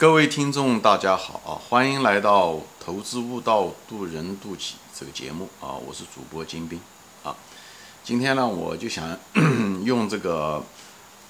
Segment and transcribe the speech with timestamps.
[0.00, 1.60] 各位听众，大家好啊！
[1.68, 2.52] 欢迎来到
[2.82, 5.76] 《投资悟道，渡人渡己》这个节目啊！
[5.76, 6.80] 我是主播金兵
[7.22, 7.36] 啊。
[8.02, 9.14] 今天呢，我就想
[9.84, 10.64] 用这个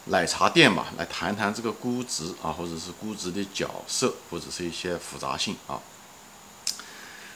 [0.04, 5.80] 奶茶店吧，来谈谈这个估值啊，或者是估值的角色，或者是一些复杂性啊。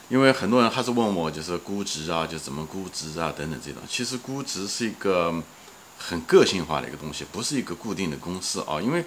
[0.07, 3.81] 因为很多人还是问我，就是估值啊，就怎么估值啊，等等这种。
[3.89, 5.43] 其实估值是一个
[5.97, 9.03] 很个性化的一个东西，不是一个固定的公式啊，因为。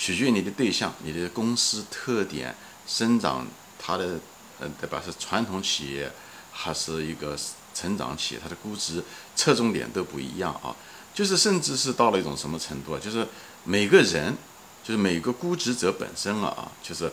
[0.00, 2.56] 取决于你的对象、你的公司特点、
[2.86, 3.46] 生长，
[3.78, 4.18] 它的，
[4.58, 5.02] 呃，对吧？
[5.04, 6.10] 是传统企业
[6.50, 7.36] 还是一个
[7.74, 8.40] 成长企业？
[8.42, 9.04] 它的估值
[9.36, 10.74] 侧重点都不一样啊。
[11.12, 12.98] 就是甚至是到了一种什么程度啊？
[12.98, 13.28] 就是
[13.64, 14.34] 每个人，
[14.82, 17.12] 就是每个估值者本身了啊，就是。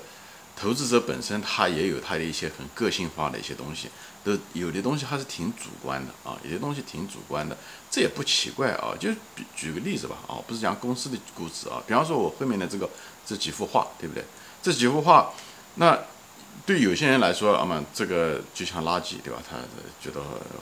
[0.60, 3.88] 投资者本身他也有他的一些很个性化的一些东西，
[4.24, 7.56] 都有的东西还是挺主观的啊，有些东西挺主观的，
[7.92, 8.96] 这也不奇怪啊。
[9.00, 9.18] 就举
[9.56, 12.90] 举个例子吧啊，不是讲公司的估值啊，比方说我后面的这个
[13.24, 14.26] 这几幅画，对不对？
[14.64, 15.32] 这几幅画，
[15.76, 15.96] 那
[16.66, 19.40] 对有些人来说，啊嘛，这个就像垃圾，对吧？
[19.48, 19.58] 他
[20.02, 20.20] 觉得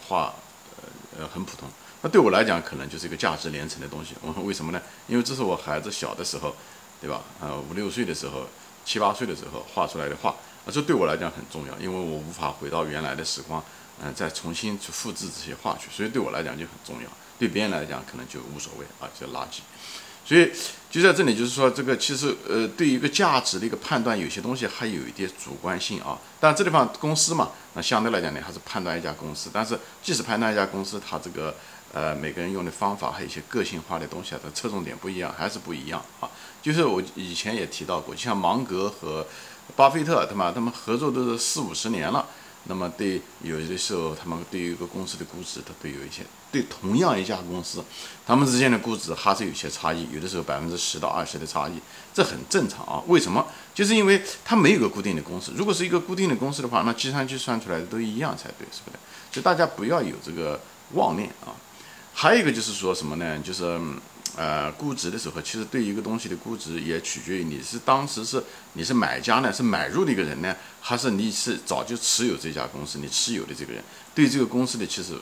[0.09, 0.33] 画
[0.75, 0.83] 呃
[1.19, 1.69] 呃很普通。
[2.02, 4.13] 那对我来讲，可能就是一个价值连城的东西。
[4.21, 4.81] 我说为什么呢？
[5.07, 6.53] 因为这是我孩子小的时候，
[6.99, 7.21] 对吧？
[7.39, 8.45] 呃，五六岁的时候。
[8.86, 13.61] 七八岁的时候画出来的画，啊，这对我来讲很重要，因为我无法回到原来的时光，
[14.02, 19.59] 嗯，再重新去复制这些画去，所以对我来讲就很重要，对别人来讲可能就无所谓啊，就垃圾。
[20.27, 20.52] 所以
[20.89, 26.17] 就在这里，就是说这个其实呃，对于一个价值的一个判断，有些东西还有一点主观性啊。
[26.39, 29.52] 但这地方公司嘛，那相对来讲呢，还是判断一家公司。
[29.53, 31.53] 但是即使判断一家公司，它这个
[31.94, 36.27] 呃每个人用的方法还有一些个性化的东西啊，它侧重点不一样，还是不一样啊。
[36.66, 39.23] 就是我以前也提到过，就像芒格和
[39.75, 42.25] 巴菲特，他们他们合作都是四五十年了。
[42.63, 47.83] 那么对有的时候，他们对于一个公司的估值，他都有一些对同样一家公司，
[48.25, 51.80] 他们之间的估值还是有些差异，有的时候百分之十到二十的差异，
[52.11, 53.03] 这很正常啊。
[53.05, 53.45] 为什么？
[53.75, 55.52] 就是因为它没有个固定的公式。
[55.55, 58.97] 如果是一个固定的公式的话，那计算机算出来的都一样才对，是不是？
[59.31, 60.59] 所以大家不要有这个
[60.93, 61.53] 妄念啊。
[62.15, 63.37] 还有一个就是说什么呢？
[63.37, 63.80] 就是。
[64.36, 68.43] 呃，估值的时候，其实对一个东西的估值也取决于你是当时是
[68.73, 73.81] 你是买家呢，是买入的一个人呢，还是你是早就持有这家公司，你持有的这个人
[74.14, 75.17] 对这个公司的其实，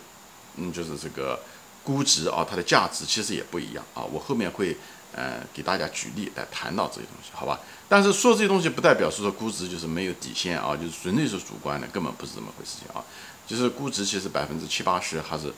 [0.56, 1.40] 嗯，就是这个
[1.84, 4.02] 估值啊，它的价值其实也不一样啊。
[4.03, 4.75] 我后面会
[5.12, 7.59] 呃给大家举例来谈到这些东西，好吧？
[7.88, 13.06] 但是说这些东西不代表是说估值就是没有底线啊，就是纯粹是主观的，根本不是这么回事情啊。
[13.46, 15.53] 就是估值其实百分之七八十还是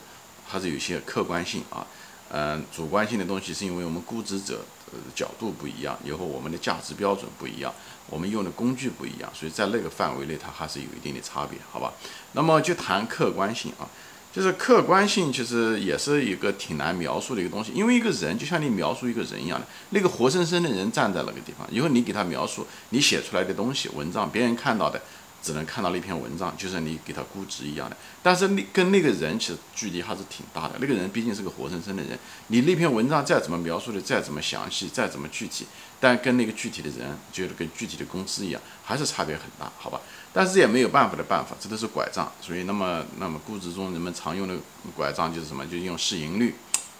[0.46, 1.86] 还是有些客观性啊。
[2.32, 7.72] 嗯，主观性的东西是因为我们估值者呃角度不一样，以后我们的价值标准不一样，
[8.10, 11.92] 我们用的工具不一样，所以在那个范围内它还是有一定的差别，好吧？
[12.32, 13.86] 那么就谈客观性啊，
[14.32, 25.00] 就是客观性其实也是一个挺难描述的一个东西，因为一个人就像你描述一个人一样的，那个活生生的人站在那个地方，以后你给他描述你写出来的东西文章，别人看到的。
[25.46, 27.96] 只能看到那篇文章，就像你给他估值一样的。
[28.20, 30.74] 但是你跟那个人其实距离还是挺大的。
[30.80, 32.18] 那个人毕竟是个活生生的人，
[32.48, 35.64] 你那篇文章再怎么描述的再怎么详细，再怎么具体，
[36.00, 40.00] 但跟那个具体的人，就是跟具体的公司一样，还是差别很大，好吧？
[40.32, 42.30] 但是也没有办法的办法，这都是拐杖。
[42.40, 44.56] 所以那么那么估值中人们常用的
[44.96, 45.64] 拐杖就是什么？
[45.66, 46.56] 就用市盈率，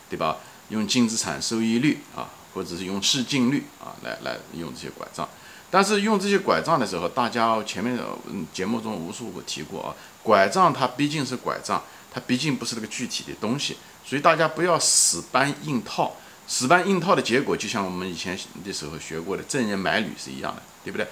[0.09, 0.37] 对吧？
[0.71, 5.29] 用净资产收益率啊，或者是用市净率啊，来来用这些拐杖。
[5.71, 16.17] 但是用这些拐杖的时候，大家前面嗯节目中无数个提过啊，拐杖它毕竟是拐杖，它毕竟不是那个具体的东西，所以大家不要死搬硬套。
[16.49, 21.07] 死搬硬套的结果，就像我们以前的时候学过的证人买履是一样的，对不对？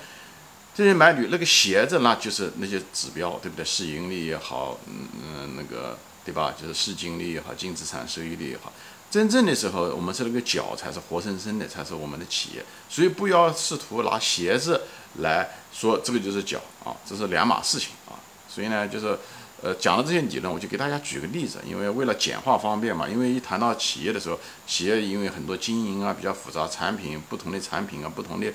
[0.76, 3.64] 证人买履那个鞋子，那就是那些指标，对不对？
[3.64, 6.54] 市盈率也好，嗯嗯那个对吧？
[6.56, 8.72] 就是市净率也好，净资产收益率也好。
[9.10, 12.64] 真正的时候，我们是那个脚才是活生生的，才是我们的企业。
[12.88, 14.80] 所以不要试图拿鞋子
[15.18, 18.18] 来说这个就是脚啊，这是两码事情啊。
[18.48, 19.16] 所以呢，就是
[19.62, 23.08] 呃讲了这些理论，我就给大家举个例子，因为为了简化方便嘛。
[23.08, 28.52] 因为一谈到企业的时候，企业因为很多经营啊比较复杂，产品不同的产品啊，不同的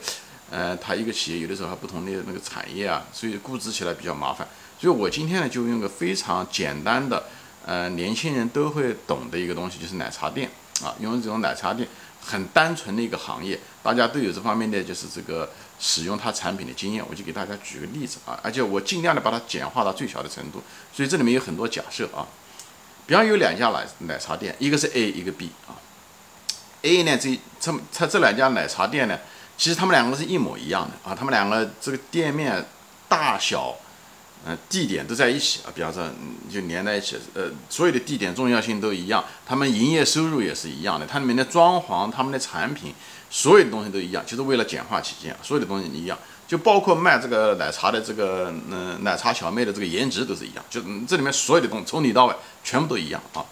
[0.51, 4.45] 呃，它一个企业有的时候还不同的那个产业啊，所以估值起来比较麻烦。
[4.77, 7.23] 所以我今天呢就用个非常简单的。
[7.69, 10.49] 呃，年轻人都会懂的一个东西就是奶茶店
[10.81, 11.87] 啊，因为这种奶茶店
[12.19, 15.47] 很单纯的一个行业，大家都有这方面的就是这个
[15.79, 22.25] 使用它产品的经验，我就给大家举个例子啊，而且我尽量的把它简化到最小的程度，所以这里面有很多假设啊，
[23.05, 25.77] 比方有两家奶奶茶店，一个是 A，一个 B 啊
[26.81, 29.15] ，A 呢这这它这两家奶茶店呢，
[29.59, 32.65] 其实他们两个是一模一样的啊，他们两个这个店面
[33.07, 33.75] 大小。
[34.45, 36.09] 嗯，地点都在一起啊，比方说
[36.49, 42.93] 就连在一起，呃，所有的地点重要性都一样，他们营业收入也是一样的，它里面的装潢、他们的产品，
[43.29, 53.43] 所有的东西都一样，就是为了简化起见，所有的东西一样，就包括卖这个奶茶的这个，嗯，奶茶小妹的这个颜值都是一样，就这里面所有的东西从里到外全部都一样啊。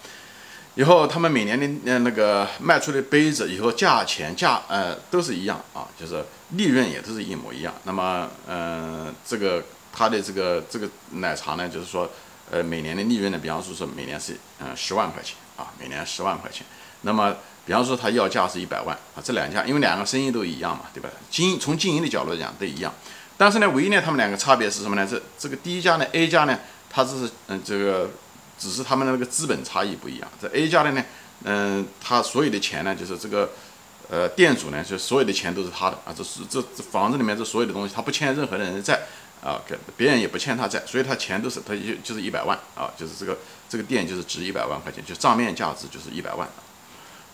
[0.76, 7.74] 以后他们每年的呃那个卖出的杯子，以后价钱价呃都是一样啊，就是利润也都是一模一样。
[7.84, 9.64] 那么嗯，这个
[9.98, 12.10] 它的这个这个奶茶呢，就是说
[12.52, 16.66] 呃每年的利润呢，比方说说每年是嗯十万块钱啊，每年十万块钱。
[17.02, 17.36] 那么
[17.66, 21.10] 比方说他要价是一百万啊，这两家因为两个生意都一样嘛，对吧？
[21.32, 22.94] 经从经营的角度来讲都一样，
[23.38, 25.08] 但是呢，唯一呢他们两个差别是什么呢？
[25.10, 26.60] 这这个第一家呢 A 家呢，
[26.90, 28.10] 它是嗯这个。
[28.60, 30.28] 只是他们的那个资本差异不一样。
[30.42, 31.06] 这 A 家的呢，
[31.44, 33.52] 嗯，他所有的钱呢，就是这个，
[34.10, 36.10] 呃，店主呢，就所有的钱都是他的啊。
[36.18, 39.00] 这是这这房子里面这所有的东西，他不欠任何的人债
[39.48, 43.38] 啊，给别人也不欠他债，所以他钱都是他就就是一百万啊，就是这个
[43.70, 46.46] 这个店就是值一百万块钱，就账面价值就是一百万。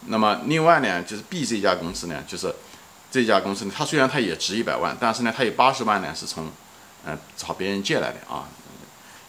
[0.06, 2.54] 那么另外呢，就是 B 这家公司呢，就是
[3.10, 6.51] 这家公司呢，它虽然它也值一百万，但是呢，它有八十万呢是从
[7.07, 8.48] 嗯找别人借来的啊。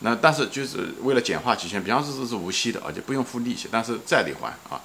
[0.00, 4.78] 那但是就是为了简化期限，比方说这是无息的啊，就不用付利息，但是债得还啊。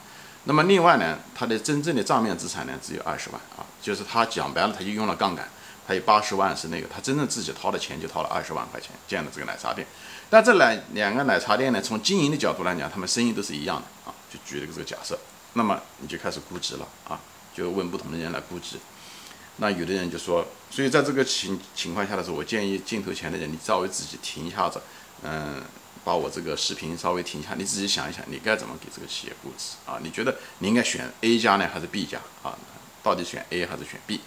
[0.45, 5.49] 那么另外呢，它的真正的账面资产呢只有二十万啊，就是他讲白了，他就用了杠杆，
[5.89, 9.87] 他有八十万是那个，他真正自己掏的钱就掏了二十万块钱建的这个奶茶店。
[10.29, 14.13] 但这两两个奶茶店呢，从经营的角度来讲，他们生意都是一样的啊。
[14.31, 15.17] 就举了个这个假设，
[15.53, 17.19] 那么你就开始估值了啊，
[17.55, 18.77] 就问不同的人来估值。
[19.57, 24.79] 那有的人就说，所以在这个情情况下的时候，我建议镜头前的人，你稍微自己停一下子。
[25.23, 25.63] 嗯，
[26.03, 29.97] 把我这个视频稍微停一下，你自己想一想，你该怎么给这个企业估值啊？
[30.03, 32.55] 你觉得你应该选 A 加呢，还是 B 加啊？
[33.01, 34.21] 到底选 A 还是选 B？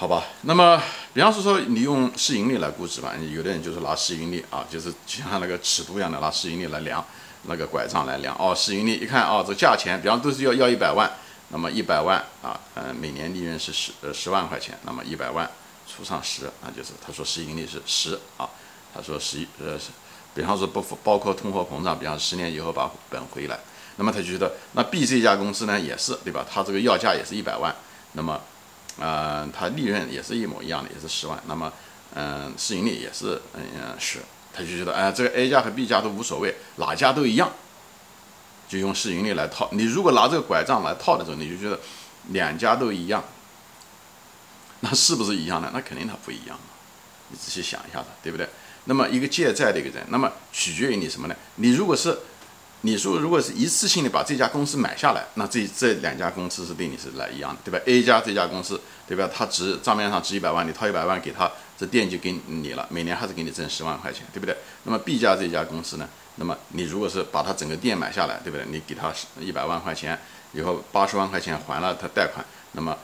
[0.00, 0.80] 好吧，那么
[1.12, 7.04] 比方说说你用市盈率来估值吧，有的人就是拿市盈率啊，就是就像那个尺度一样的拿市盈率来量，
[7.48, 11.10] 那个拐杖来量哦，市盈率一看哦，这价钱，比方都是要要一百万，
[11.48, 15.50] 那么一百万啊，嗯，每年利润是十呃十万块钱，那么一百万
[15.88, 18.48] 除上十，那就是他说市盈率是十啊。
[18.94, 19.76] 他说十一呃，
[20.32, 23.58] 比方说不包括通货膨胀，比方十年以后把本回来，
[23.96, 26.46] 那么他就觉得那 B 这家公司呢也是对吧？
[26.48, 27.74] 他这个要价也是一百万，
[28.12, 28.40] 那么
[28.98, 31.72] 呃，他利润也是一模一样的，也是十万，那么
[32.14, 33.62] 嗯，市盈率也是嗯
[33.98, 34.20] 十，
[34.52, 37.52] 他就觉得哎，这个 A 家和 B 家都无所谓，哪家都一样，
[38.68, 39.68] 就用市盈率来套。
[39.72, 41.78] 你如果拿这个拐杖来套的时候，你就觉得
[42.30, 43.22] 两家都一样，
[44.80, 45.70] 那是不是一样的？
[45.72, 46.58] 那肯定它不一样
[47.30, 48.48] 你仔细想一下子，对不对？
[48.84, 51.36] 那么一个借债的一个人，那么取决于你什么呢？
[51.56, 52.18] 你如果是，
[52.82, 59.28] 你说如果是一次性的把这家公司买下来，那这这两家公司是对你是来一样的，对吧？A 家这家公司，对吧？
[59.34, 64.56] 它值账面上值一百万，你掏一百万给他，这店就给你了，每年还是给你挣十万块钱，对不对？
[64.84, 66.08] 那么 B 家这家公司呢？
[66.36, 68.64] 那么你如果是把它整个店买下来，对不对？
[68.70, 70.16] 你给他一百万块钱，
[70.52, 72.96] 以后八十万块钱还了他贷款，那么。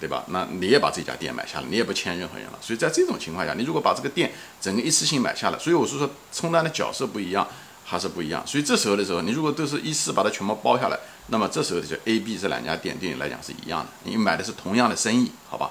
[0.00, 0.24] 对吧？
[0.28, 2.58] 那你也把这家店买下来，你也不欠任何人了。
[2.60, 7.46] 所以在这种情况下，你如果把这个店整个一次性买下来，所以我是说充当的角色不一样，
[7.92, 8.42] 它是不一样。
[8.46, 15.70] 所以这时候的时候，你如果都是一次把它全部包下来，那么这时候的就 A、B 这两家店对你来讲是一样的，你买的是同样的生意，好吧？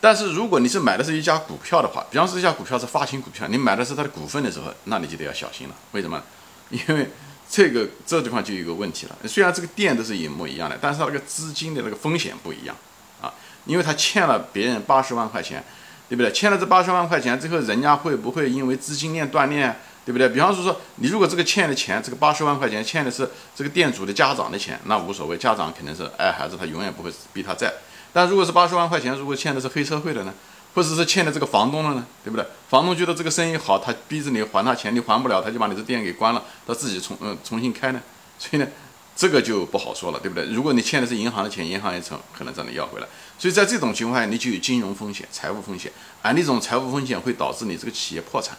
[0.00, 5.74] 但是如果你是买的是一家股票的话，比方说这家股票是发行股票，你买的是它的股份的时候，那你就得要小心了。
[5.90, 6.22] 为什么？
[6.70, 7.10] 因为
[7.50, 9.16] 这个这地方就有一个问题了。
[9.28, 12.74] 虽然这个店都是一模一样的，但是它那个资金的那个风险不一样
[13.20, 13.32] 啊。
[13.66, 15.62] 因为他欠了别人八十万块钱，
[16.08, 16.32] 对不对？
[16.32, 20.28] 欠了这八十万块钱之后，人家会不会因为资金链断裂，对不对？
[20.28, 27.72] 比方说说，你如果这个欠的钱，这个八十万块钱欠的是这个店主的家长的钱，那无所谓，家长肯定是爱孩子，他永远不会逼他债。
[28.12, 30.34] 但如果是八十万块钱，如果欠的是黑社会的呢，
[30.74, 32.46] 或者是欠的这个房东的呢，对不对？
[32.68, 38.00] 房东觉得这个生意好，他逼着你还他钱，你还不了，他就把你这店给关了，他自己重嗯重新开呢，
[38.38, 38.66] 所以呢。
[39.14, 40.46] 这个就不好说了，对不对？
[40.46, 43.06] 如果你欠的是银行的钱，银行也从可能找你要回来。
[43.38, 45.92] 所以在这种情况下，你就有金融风险、财务风险，
[46.22, 48.56] 而那种财务风险会导致你这个企业破产，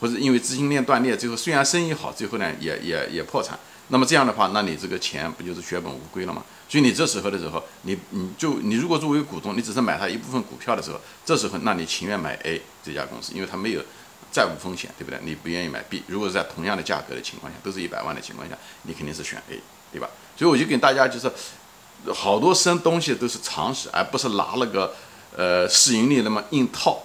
[0.00, 3.58] 或者因为资金链断裂，最后虽然生意好，最后呢也也也破产。
[3.88, 6.44] 那么这样的话，那你这个钱不就是血本无归了吗？
[6.68, 13.82] 所以你这时候的时候，你你就你如果作为股东，你只是买他一部分股票的时候，这时候那你情愿买 A 这家公司，因为它没有
[14.32, 15.20] 债务风险，对不对？
[15.22, 16.02] 你不愿意买 B。
[16.08, 19.60] 如果是在同样的价格的情况下，都是一百万的情况下，你肯定是选 A。
[19.92, 20.10] 对吧？
[20.36, 21.30] 所以我就给大家就是，
[22.12, 24.94] 好多生东西都是常识，而不是拿那个
[25.34, 27.00] 呃市盈率那么硬套。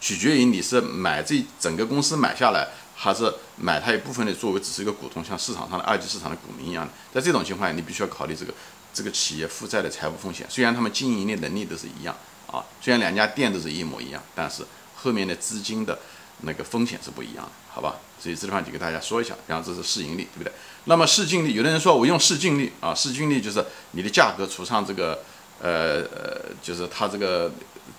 [0.00, 2.66] 取决于你是买这整个公司买下来，
[2.96, 6.92] 还是买它一部分的作为只是一个股东，像市场上的二级市场的股民一样的。
[7.12, 8.52] 在这种情况下，你必须要考虑这个
[8.92, 10.46] 这个企业负债的财务风险。
[10.48, 12.16] 虽然他们经营的能力都是一样
[12.46, 14.64] 啊，虽然两家店都是一模一样，但是
[14.96, 15.98] 后面的资金的
[16.40, 17.96] 那个风险是不一样的，好吧？
[18.18, 20.52] 所以这地方就给大家说一下，然后这是市盈率，对不对？
[20.84, 25.22] 那么市净率，有的人说我用市净率啊，市净率就是你的价格除上这个，
[25.60, 27.50] 呃呃，就是它这个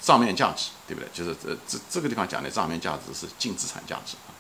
[0.01, 1.07] 账面价值，对不对？
[1.13, 4.33] 就是这这这个地方讲的账面价值是净资产价值啊。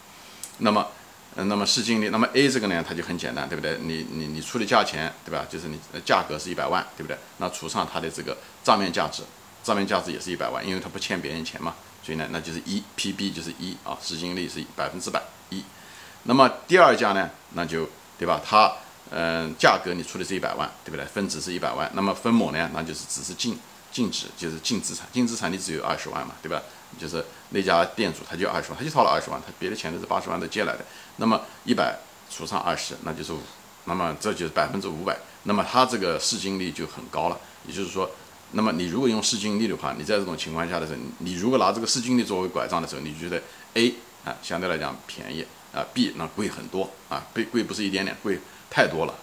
[0.57, 0.87] 那么，
[1.35, 3.77] 呃，那么市净率，那么 A 这个呢，它就很简单，对不对？
[3.81, 5.45] 你你你出的价钱，对吧？
[5.49, 7.17] 就是你价格是一百万，对不对？
[7.37, 9.23] 那除上它的这个账面价值，
[9.63, 11.75] 账面价值也是一百万，因为它不欠别人钱嘛。
[12.03, 15.63] 所以呢，那就是一 PB 就是一啊，市净率是百分之百一。
[16.23, 17.87] 那么第二家呢，那就
[18.17, 18.41] 对吧？
[18.43, 18.73] 它
[19.11, 21.05] 嗯，价格你出的是一百万，对不对？
[21.05, 23.59] 分值是一百万，那么分母呢，那就是只是净
[23.91, 26.61] 净值，就是净资产，净资产你只有二十万嘛，对吧？
[26.99, 30.85] 就是那家店主他就二十万，他就掏了二十万，他别的钱都是八十万都借来的。
[31.17, 31.97] 那么一百
[32.29, 33.39] 除上二十，那就是五，
[33.85, 38.09] 那么这就是百分之五百，那么它这个市净率就很高了，也就是说。
[38.53, 43.41] 那么你如果用市净率的话，你在这种情况下的时候，你如果拿这个市净率作为拐杖的时候，你觉得
[43.75, 43.93] A
[44.25, 48.37] 啊相对来讲便宜啊，B 那贵很多啊，贵贵不是一点点，贵
[48.69, 49.13] 太多了。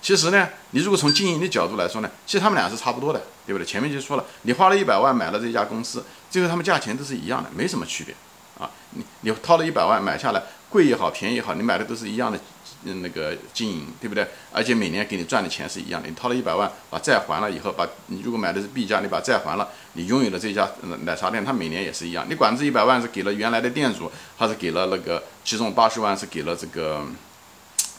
[0.00, 3.66] 其实呢，你如果从经营的角度来说呢，其实他们俩是差不多的，对不对？
[3.66, 8.14] 前面就说了，你花了一百万买了这家公司，最后他们价钱都是一样的，没什么区别
[8.58, 8.70] 啊。
[8.90, 12.38] 你你掏了一百万买下来，贵也好，便宜也好，你买的都是一样的。
[12.84, 14.24] 嗯，那个经营对不对？
[14.52, 16.08] 而且每年给你赚的钱是一样的。
[16.08, 20.70] 你掏了一百万，把债还了以后，把你如果买的是 B 家，你把债还了，你拥有了这家
[21.02, 22.24] 奶茶店，它每年也是一样。
[22.28, 27.04] 你管这一百万是给了原来的店主，还是给了那个其中八十万是给了这个，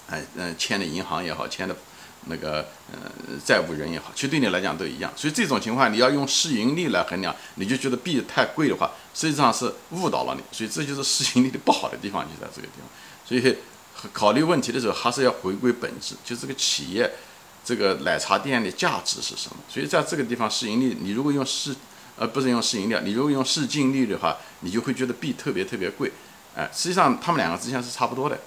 [0.09, 1.75] 哎嗯签的银行也好，签的
[2.25, 2.99] 那个呃
[3.45, 5.11] 债务人也好，其实对你来讲都一样。
[5.15, 10.41] 所以这种情况你要用市盈率来衡量，你就觉得 B 太贵的话，实际上是误导了你。
[10.51, 12.89] 所以这就是市盈率的不好的地方，就在这个地方。
[13.25, 13.57] 所以。
[14.13, 17.11] 考虑问题的时候，还是要回归本质，就这个企业，
[17.65, 19.57] 这个奶茶店的价值是什么？
[19.67, 21.75] 所以在这个地方，市盈率，你如果用市，
[22.15, 26.13] 呃，不是用市盈率，你如果用市净率的话，你就会觉得 B 特别特别贵，
[26.55, 28.39] 哎，实际上他们两个之间是差不多的。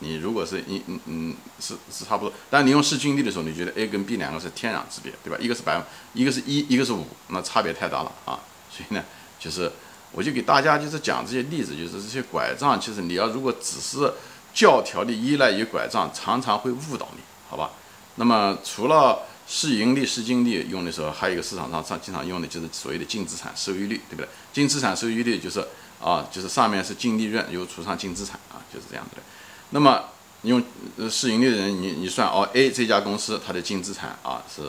[0.00, 5.38] 你如果是一嗯嗯是是差不多，但你用市净率的时候，你觉得 A 跟 B 两个是天壤之别，对吧？
[5.40, 8.40] 一个是百，一个是一，一个是五，那差别太大了啊。
[8.70, 9.04] 所以呢，
[9.38, 9.70] 就是
[10.12, 14.12] 我就给大家就是讲这些例子，就是这些拐杖，其实你要如果只是。
[14.52, 17.70] 教条的依赖于拐杖，常常会误导你，好吧？
[18.16, 24.28] 那么除了市盈率、市净率用的时候，还有一个市场上上经常用的就是所谓的净资产收益率，对不对？
[24.52, 25.64] 净资产收益率就是
[26.02, 29.22] 啊，就是上面是净利润又除上净资产啊，就是这样子的。
[29.70, 30.04] 那么
[30.42, 30.62] 用
[31.10, 34.62] 市盈率的人，你你算哦，A 这家公司它的净资产啊是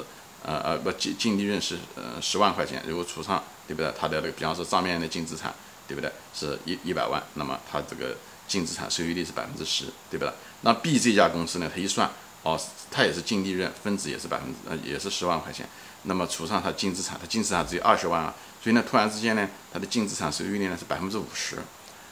[0.43, 3.91] 呃呃不净净利润是呃十万块钱，如果除上对不对？
[3.99, 5.53] 它的那个比方说账面的净资产
[5.87, 6.11] 对不对？
[6.33, 8.15] 是一一百万，那么它这个。
[8.47, 10.33] 净资产收益率是百分之十，对不对？
[10.63, 11.71] 那 B 这家公司呢？
[11.73, 12.11] 它一算，
[12.43, 15.65] 哦，它也是净利润，分子也是百分之，呃，也是十万块钱。
[16.03, 21.59] 那么除上它净资产，它净资产只有二十万啊，所以呢，突然之间呢，它的净资产收益率呢是百分之五十。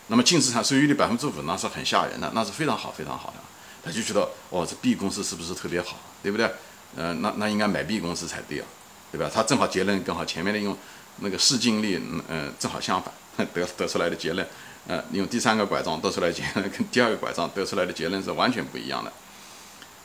[0.10, 3.36] 那么净资产收益率百分之五，那是很吓人的，那是非常好，非常好的。
[3.82, 6.52] 他就觉得，哦，这 B 公司是不是特别好，对不对？
[6.98, 8.66] 嗯，那那应该买 B 公司才对啊，
[9.12, 9.32] 对吧？
[9.34, 10.78] 他正好结论刚好前面的用
[11.20, 13.14] 那个市净率，嗯嗯，正好相反，
[13.54, 14.46] 得得出来的结论。
[14.88, 19.14] 呃，用第三个拐杖得出来结论，跟第二个拐杖得出来的结论是完全不一样的。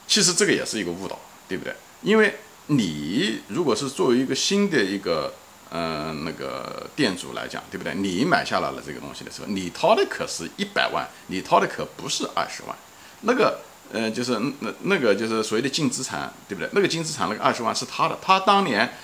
[0.06, 1.18] 其实这个也是一个误导，
[1.48, 1.74] 对不对？
[2.02, 5.32] 因为你如果是作为一个新的一个
[5.76, 7.92] 嗯那个店主来讲，对不对？
[7.96, 12.76] 你买下来了这个东西的时候，你掏的可是一百万，你掏的可不是二十万。
[13.22, 13.58] 那个
[13.92, 16.70] 呃，就是那那个就是所谓的净资产，对不对？
[16.72, 18.94] 那个净资产那个二十万是他的，他当年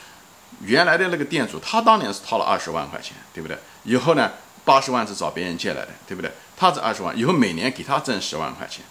[0.63, 3.59] 原来的那个店主，他当年是掏了二十万块钱，对不对？
[3.83, 4.31] 以后呢？
[4.63, 6.31] 八十万是找别人借来的，对不对？
[6.55, 8.85] 他这二十万以后每年给他挣十万块钱，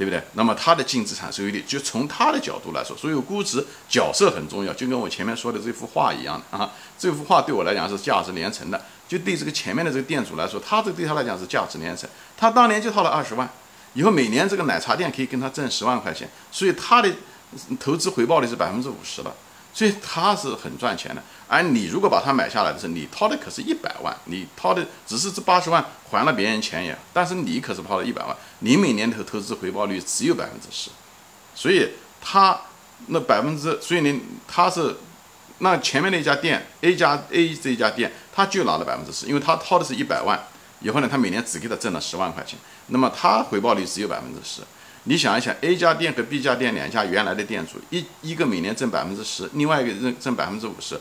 [0.00, 0.18] 对不对？
[0.32, 6.72] 那么他的净资产收益率，就从他的角度来说，所以估值角色很重要，就跟我前面说的这幅画一样的啊。
[6.98, 12.08] 这幅画对我来讲是价值连城的，就对这个前面的这个店主来说，他这对他来讲是价值连城。
[12.34, 13.46] 他当年就套了二十万，
[13.92, 17.10] 以后每年这个奶茶店可以跟他挣十万块钱，所以他的
[17.78, 19.34] 投资回报率是百分之五十了。
[19.72, 30.90] 所以他是很赚钱的，而你如果把它买下来的时候，你掏的可是一百万，你掏的只是这八十万还了别人钱也，但是你可是掏了一百万，你每年投投资回报率只有百分之十，
[31.54, 31.88] 所以
[32.20, 32.60] 他
[33.06, 34.96] 那百分之，所以你他是
[35.58, 40.38] 那前面那家店 A 家 A 这家店，他就拿了百分之十，因为他掏的是一百万，
[40.80, 42.58] 以后呢，他每年只给他挣了十万块钱，
[42.88, 44.62] 那么他回报率只有百分之十。
[45.04, 51.00] 你想一想，A 家店和 B 家店两家原来的店主，一一个每年挣百分之十，另外一个挣挣百分之五十，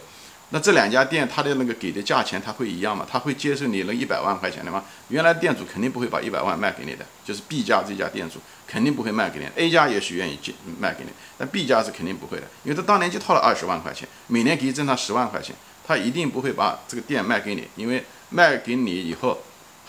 [0.51, 3.05] 那这两家店他的那个给的价钱他会一样吗？
[3.11, 4.85] 他会接受你那一百万块钱的吗？
[5.09, 10.39] 原来店主肯定不会把一百万卖给你的，就是 B 家这家店主肯定不会卖给你，A 家也许愿意
[10.79, 15.53] 卖给你，但 B 家是肯定不会的，因为他当年就掏了二十万块钱，每年给你挣他十万块钱，
[15.85, 19.37] 他一定不会把这个店卖给你，因为卖给你以后。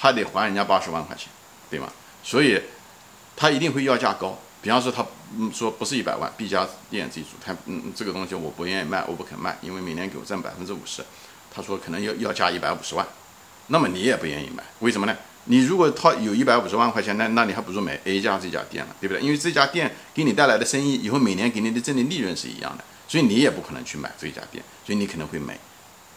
[0.03, 1.29] 还得还人家八十万块钱，
[1.69, 1.87] 对吗？
[2.23, 2.59] 所以
[3.41, 4.39] 他一定会要价高。
[4.61, 5.03] 比方说他
[5.39, 11.03] 嗯说不是一百万，B 家店这一组，他嗯这个东西我不愿意卖，我不肯卖，因为每年给我挣百分之五十。
[11.51, 13.07] 他说可能要要加一百五十万，
[13.69, 15.17] 那么你也不愿意买，为什么呢？
[15.45, 19.23] 你如果他有一百五十万块钱，那那你还不如买 A 家这家店了，对不对？
[19.23, 25.59] 因为这家店给你带来的生意，以后每年给你的挣的利润是一样的，所以你也不可能去买这家店，所以你可能会买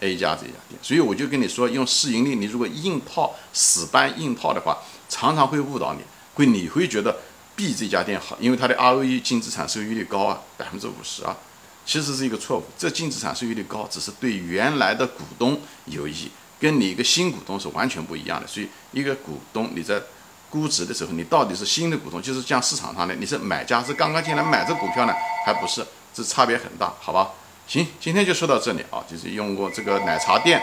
[0.02, 0.78] A 家这家店。
[0.82, 4.78] 所以我就跟你说，用市盈率，你如果硬套死搬硬套的话，
[5.08, 6.02] 常常会误导你，
[6.34, 7.16] 会你会觉得
[7.56, 11.38] B 这家店好，因为它的 ROE 净资产收益率高啊，百分之五十啊，
[11.86, 12.64] 其实是一个错误。
[12.78, 16.32] 这净资产收益率高，只是对原来的股东有益。
[16.60, 20.02] 跟你一个新股东是完全不一样的，所以一个股东你在
[20.50, 25.14] 估值的时候，你到底是新的股东，就是像市场上的你是买家，是刚刚进来买这股票呢，
[25.46, 25.86] 还不是？
[26.14, 27.32] 这差别很大，好吧？
[27.68, 30.62] 行，今天就说到这里啊，就是用过这个奶茶店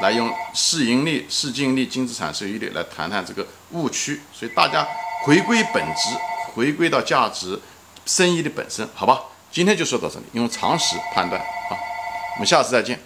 [0.00, 4.86] 来用市盈率、市净率、净资产收益率来谈谈这个误区，所以大家
[5.22, 6.10] 回归本质，
[6.54, 7.60] 回归到价值
[8.04, 9.22] 生意的本身，好吧？
[9.52, 11.78] 今天就说到这里，用常识判断，啊，
[12.34, 12.98] 我们下次再见。